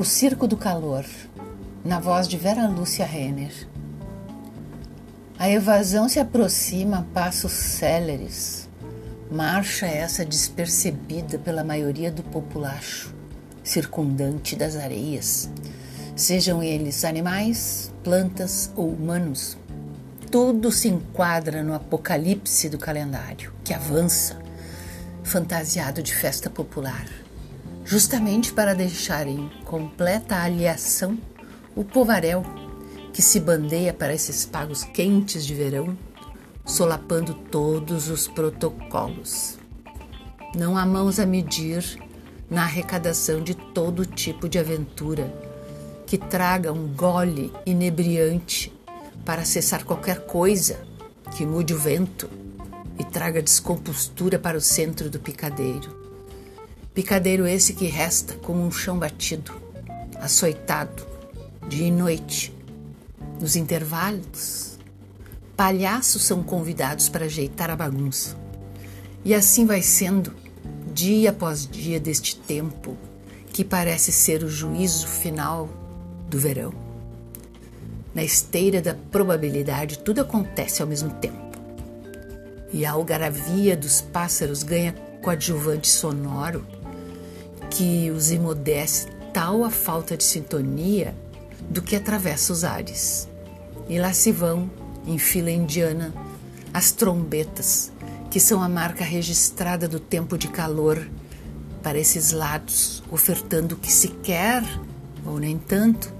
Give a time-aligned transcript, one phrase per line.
[0.00, 1.04] O Circo do Calor,
[1.84, 3.52] na voz de Vera Lúcia Renner.
[5.38, 8.66] A evasão se aproxima a passos céleres.
[9.30, 13.14] Marcha essa despercebida pela maioria do populacho
[13.62, 15.50] circundante das areias,
[16.16, 19.58] sejam eles animais, plantas ou humanos.
[20.30, 24.38] Tudo se enquadra no apocalipse do calendário, que avança,
[25.22, 27.04] fantasiado de festa popular
[27.90, 31.18] justamente para deixar em completa aliação
[31.74, 32.44] o povaréu
[33.12, 35.98] que se bandeia para esses pagos quentes de verão,
[36.64, 39.58] solapando todos os protocolos.
[40.54, 41.98] Não há mãos a medir
[42.48, 45.34] na arrecadação de todo tipo de aventura
[46.06, 48.72] que traga um gole inebriante
[49.24, 50.78] para cessar qualquer coisa
[51.36, 52.30] que mude o vento
[52.96, 56.09] e traga descompostura para o centro do picadeiro.
[57.00, 59.54] Picadeiro esse que resta como um chão batido,
[60.16, 61.02] açoitado,
[61.66, 62.54] dia e noite.
[63.40, 64.78] Nos intervalos,
[65.56, 68.36] palhaços são convidados para ajeitar a bagunça.
[69.24, 70.34] E assim vai sendo,
[70.92, 72.94] dia após dia deste tempo,
[73.50, 75.70] que parece ser o juízo final
[76.28, 76.74] do verão.
[78.14, 81.56] Na esteira da probabilidade, tudo acontece ao mesmo tempo.
[82.70, 84.92] E a algaravia dos pássaros ganha
[85.22, 86.62] coadjuvante sonoro
[87.70, 91.16] que os emudece tal a falta de sintonia
[91.70, 93.28] do que atravessa os ares.
[93.88, 94.68] E lá se vão,
[95.06, 96.12] em fila indiana,
[96.74, 97.92] as trombetas,
[98.30, 101.08] que são a marca registrada do tempo de calor,
[101.82, 104.62] para esses lados, ofertando o que se quer,
[105.24, 106.12] ou nem tanto,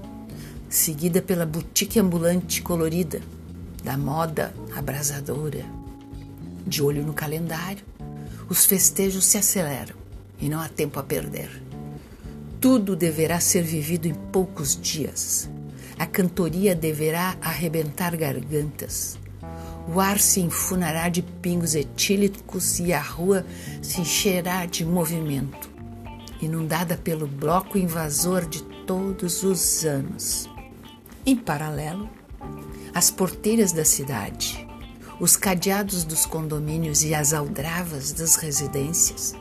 [0.67, 3.21] seguida pela boutique ambulante colorida,
[3.83, 5.65] da moda abrasadora.
[6.65, 7.83] De olho no calendário,
[8.49, 10.00] os festejos se aceleram
[10.41, 11.61] e não há tempo a perder.
[12.59, 15.49] Tudo deverá ser vivido em poucos dias.
[15.97, 19.17] A cantoria deverá arrebentar gargantas.
[19.93, 23.45] O ar se enfunará de pingos etílicos e a rua
[23.81, 25.69] se encherá de movimento,
[26.41, 30.49] inundada pelo bloco invasor de todos os anos.
[31.25, 32.09] Em paralelo,
[32.93, 34.67] as porteiras da cidade,
[35.19, 39.35] os cadeados dos condomínios e as aldravas das residências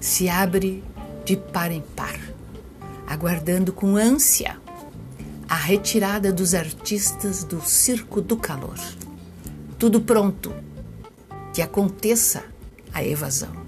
[0.00, 0.82] se abre
[1.24, 2.18] de par em par,
[3.06, 4.56] aguardando com ânsia
[5.48, 8.78] a retirada dos artistas do circo do calor.
[9.78, 10.52] Tudo pronto,
[11.52, 12.44] que aconteça
[12.92, 13.66] a evasão.